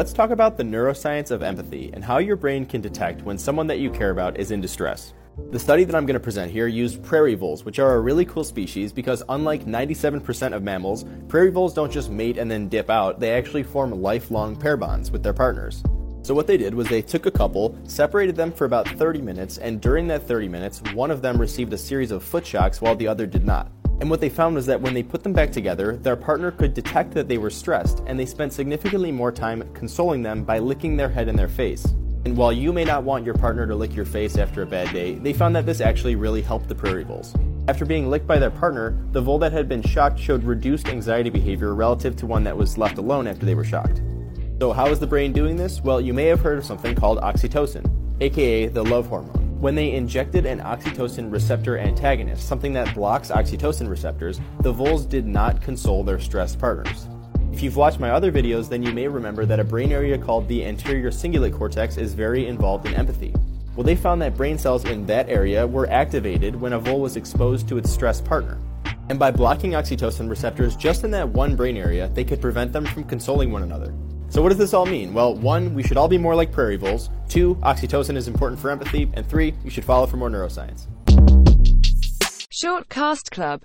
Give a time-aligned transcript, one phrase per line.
[0.00, 3.66] Let's talk about the neuroscience of empathy and how your brain can detect when someone
[3.66, 5.12] that you care about is in distress.
[5.50, 8.24] The study that I'm going to present here used prairie voles, which are a really
[8.24, 12.88] cool species because, unlike 97% of mammals, prairie voles don't just mate and then dip
[12.88, 15.82] out, they actually form lifelong pair bonds with their partners.
[16.22, 19.58] So, what they did was they took a couple, separated them for about 30 minutes,
[19.58, 22.96] and during that 30 minutes, one of them received a series of foot shocks while
[22.96, 23.70] the other did not.
[24.00, 26.72] And what they found was that when they put them back together, their partner could
[26.72, 30.96] detect that they were stressed, and they spent significantly more time consoling them by licking
[30.96, 31.84] their head and their face.
[32.24, 34.90] And while you may not want your partner to lick your face after a bad
[34.94, 37.34] day, they found that this actually really helped the prairie voles.
[37.68, 41.30] After being licked by their partner, the vole that had been shocked showed reduced anxiety
[41.30, 44.00] behavior relative to one that was left alone after they were shocked.
[44.60, 45.80] So, how is the brain doing this?
[45.82, 47.88] Well, you may have heard of something called oxytocin,
[48.20, 53.90] aka the love hormone when they injected an oxytocin receptor antagonist, something that blocks oxytocin
[53.90, 57.06] receptors, the voles did not console their stressed partners.
[57.52, 60.48] If you've watched my other videos, then you may remember that a brain area called
[60.48, 63.34] the anterior cingulate cortex is very involved in empathy.
[63.76, 67.16] Well, they found that brain cells in that area were activated when a vole was
[67.16, 68.56] exposed to its stressed partner.
[69.10, 72.86] And by blocking oxytocin receptors just in that one brain area, they could prevent them
[72.86, 73.92] from consoling one another.
[74.30, 75.12] So, what does this all mean?
[75.12, 77.10] Well, one, we should all be more like prairie voles.
[77.28, 79.10] Two, oxytocin is important for empathy.
[79.14, 80.86] And three, you should follow for more neuroscience.
[82.48, 83.58] Short Cast Club